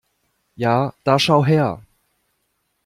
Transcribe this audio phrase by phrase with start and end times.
[0.63, 0.71] Ja
[1.03, 1.69] da schau her!